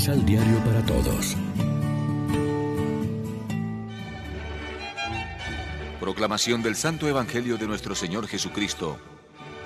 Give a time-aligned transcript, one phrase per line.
[0.00, 1.36] Misal Diario para Todos.
[6.00, 8.96] Proclamación del Santo Evangelio de nuestro Señor Jesucristo,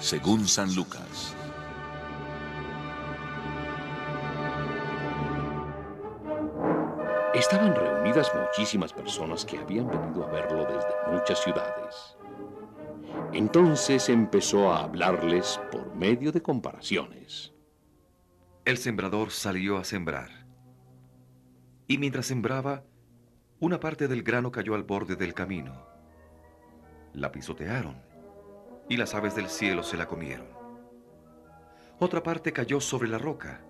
[0.01, 1.37] según San Lucas.
[7.33, 12.17] Estaban reunidas muchísimas personas que habían venido a verlo desde muchas ciudades.
[13.33, 17.54] Entonces empezó a hablarles por medio de comparaciones.
[18.65, 20.31] El sembrador salió a sembrar.
[21.87, 22.83] Y mientras sembraba,
[23.61, 25.87] una parte del grano cayó al borde del camino.
[27.13, 28.01] La pisotearon
[28.89, 30.47] y las aves del cielo se la comieron.
[31.99, 33.61] Otra parte cayó sobre la roca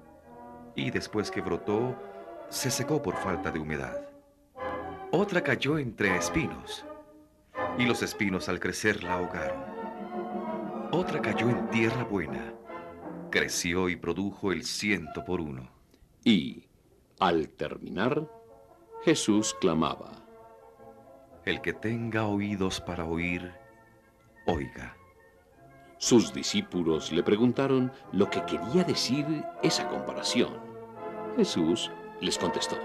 [0.77, 2.01] y después que brotó,
[2.49, 4.09] se secó por falta de humedad.
[5.11, 6.85] Otra cayó entre espinos
[7.79, 9.65] y los espinos al crecer la ahogaron.
[10.93, 12.55] Otra cayó en tierra buena,
[13.35, 15.68] creció y produjo el ciento por uno.
[16.23, 16.68] Y,
[17.18, 18.30] al terminar,
[19.02, 20.13] Jesús clamaba,
[21.45, 23.52] El que tenga oídos para oír,
[24.46, 24.96] oiga.
[25.99, 29.27] Sus discípulos le preguntaron lo que quería decir
[29.65, 30.55] esa comparación.
[31.37, 31.90] Jesús
[32.21, 32.79] les contestó.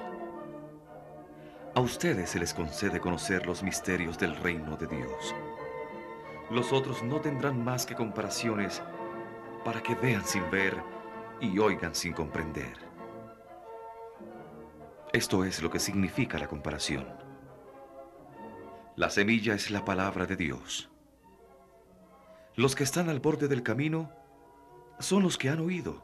[1.76, 5.36] A ustedes se les concede conocer los misterios del reino de Dios.
[6.50, 8.82] Los otros no tendrán más que comparaciones
[9.64, 10.78] para que vean sin ver
[11.42, 12.78] y oigan sin comprender.
[15.12, 17.08] Esto es lo que significa la comparación.
[18.96, 20.90] La semilla es la palabra de Dios.
[22.56, 24.12] Los que están al borde del camino
[25.00, 26.04] son los que han oído,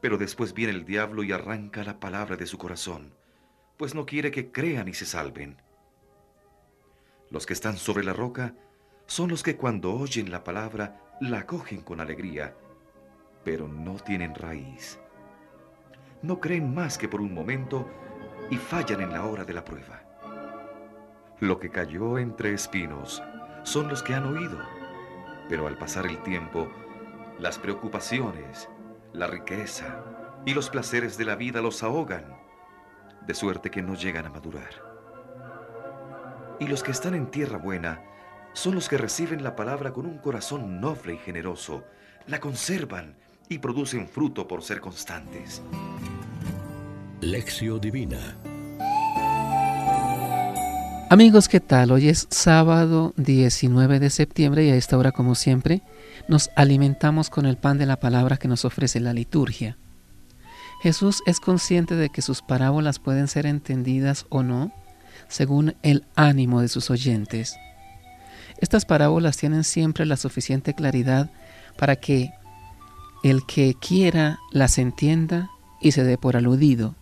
[0.00, 3.14] pero después viene el diablo y arranca la palabra de su corazón,
[3.76, 5.62] pues no quiere que crean y se salven.
[7.30, 8.54] Los que están sobre la roca
[9.06, 12.52] son los que cuando oyen la palabra la acogen con alegría,
[13.44, 14.98] pero no tienen raíz.
[16.20, 17.88] No creen más que por un momento
[18.50, 20.02] y fallan en la hora de la prueba.
[21.38, 23.22] Lo que cayó entre espinos
[23.62, 24.58] son los que han oído,
[25.48, 26.68] pero al pasar el tiempo,
[27.38, 28.68] las preocupaciones,
[29.12, 30.04] la riqueza
[30.44, 32.36] y los placeres de la vida los ahogan,
[33.24, 34.74] de suerte que no llegan a madurar.
[36.58, 38.02] Y los que están en tierra buena
[38.52, 41.84] son los que reciben la palabra con un corazón noble y generoso,
[42.26, 43.16] la conservan
[43.48, 45.62] y producen fruto por ser constantes.
[47.20, 48.36] Lección Divina
[51.12, 51.90] Amigos, ¿qué tal?
[51.90, 55.82] Hoy es sábado 19 de septiembre y a esta hora, como siempre,
[56.26, 59.76] nos alimentamos con el pan de la palabra que nos ofrece la liturgia.
[60.82, 64.72] Jesús es consciente de que sus parábolas pueden ser entendidas o no
[65.28, 67.56] según el ánimo de sus oyentes.
[68.62, 71.30] Estas parábolas tienen siempre la suficiente claridad
[71.76, 72.32] para que
[73.24, 75.50] el que quiera las entienda
[75.80, 76.94] y se dé por aludido,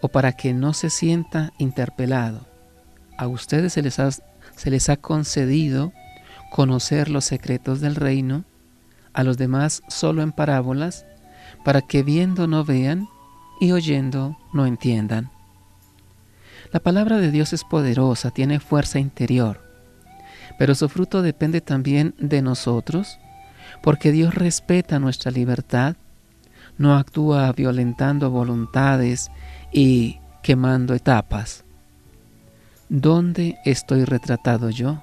[0.00, 2.48] o para que no se sienta interpelado.
[3.16, 3.82] A ustedes se
[4.70, 5.92] les, ha, concedido
[6.50, 8.44] conocer los secretos del reino,
[9.12, 11.06] a los demás solo en parábolas,
[11.64, 13.08] para que viendo no vean
[13.60, 15.30] y oyendo no entiendan.
[16.72, 19.71] La palabra de Dios es poderosa, tiene fuerza interior,
[20.58, 23.18] pero su fruto depende también de nosotros,
[23.82, 25.96] porque Dios respeta nuestra libertad,
[26.78, 29.30] no actúa violentando voluntades
[29.72, 31.64] y quemando etapas.
[32.88, 35.02] ¿Dónde estoy retratado yo?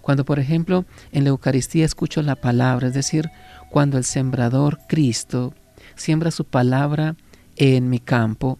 [0.00, 3.30] Cuando, por ejemplo, en la Eucaristía escucho la palabra, es decir,
[3.68, 5.52] cuando el sembrador Cristo
[5.96, 7.16] siembra su palabra
[7.56, 8.58] en mi campo,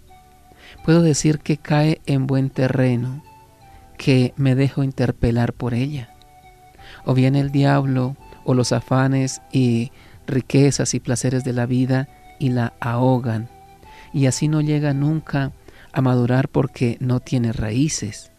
[0.85, 3.25] puedo decir que cae en buen terreno,
[3.99, 6.15] que me dejo interpelar por ella.
[7.05, 9.93] O bien el diablo o los afanes y
[10.27, 13.51] riquezas y placeres de la vida y la ahogan,
[14.13, 15.53] y así no llega nunca
[15.93, 18.31] a madurar porque no tiene raíces.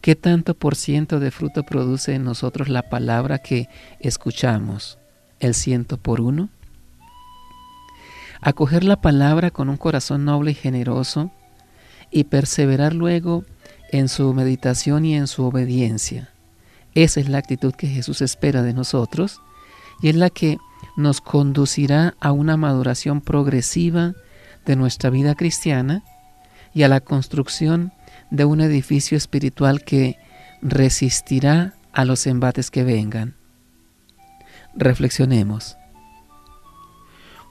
[0.00, 3.68] ¿Qué tanto por ciento de fruto produce en nosotros la palabra que
[4.00, 4.98] escuchamos?
[5.38, 6.48] ¿El ciento por uno?
[8.40, 11.30] Acoger la palabra con un corazón noble y generoso
[12.10, 13.44] y perseverar luego
[13.92, 16.30] en su meditación y en su obediencia.
[16.94, 19.40] Esa es la actitud que Jesús espera de nosotros
[20.00, 20.58] y es la que
[20.96, 24.14] nos conducirá a una maduración progresiva
[24.66, 26.02] de nuestra vida cristiana
[26.74, 27.92] y a la construcción
[28.30, 30.16] de un edificio espiritual que
[30.62, 33.34] resistirá a los embates que vengan.
[34.74, 35.76] Reflexionemos.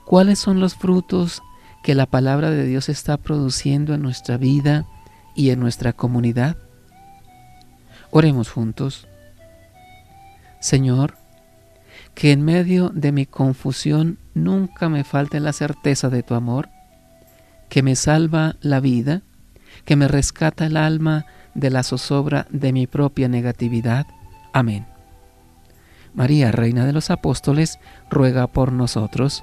[0.04, 1.40] ¿Cuáles son los frutos
[1.84, 4.86] que la palabra de Dios está produciendo en nuestra vida
[5.34, 6.56] y en nuestra comunidad?
[8.10, 9.06] Oremos juntos.
[10.60, 11.16] Señor,
[12.14, 16.68] que en medio de mi confusión nunca me falte la certeza de tu amor,
[17.68, 19.22] que me salva la vida,
[19.84, 24.06] que me rescata el alma de la zozobra de mi propia negatividad.
[24.52, 24.86] Amén.
[26.14, 27.78] María, Reina de los Apóstoles,
[28.10, 29.42] ruega por nosotros.